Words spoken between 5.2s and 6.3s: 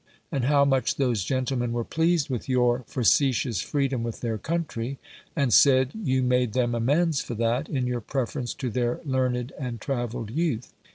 and said, you